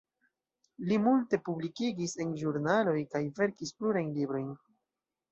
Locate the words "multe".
1.07-1.37